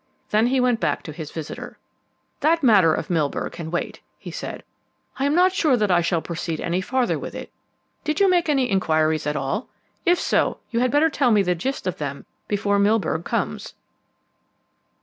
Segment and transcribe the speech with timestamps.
[0.31, 1.77] Then he went back to his visitor.
[2.39, 4.63] "That matter of Milburgh can wait," he said.
[5.19, 7.51] "I'm not so sure that I shall proceed any farther with it.
[8.03, 9.69] Did you make inquiries at all?
[10.03, 13.75] If so, you had better tell me the gist of them before Milburgh comes."